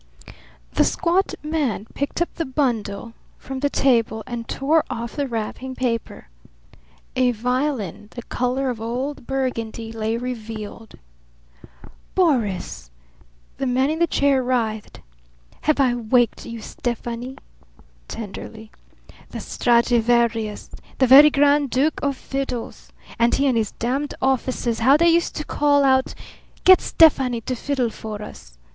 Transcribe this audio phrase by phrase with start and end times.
[0.73, 5.75] The squat man picked up the bundle from the table and tore off the wrapping
[5.75, 6.27] paper.
[7.15, 10.95] A violin the colour of old Burgundy lay revealed.
[12.15, 12.89] "Boris!"
[13.59, 15.01] The man in the chair writhed.
[15.65, 17.37] "Have I waked you, Stefani?"
[18.07, 18.71] tenderly.
[19.29, 22.91] "The Stradivarius the very grand duke of fiddles!
[23.19, 26.15] And he and his damned officers, how they used to call out
[26.63, 28.57] 'Get Stefani to fiddle for us!'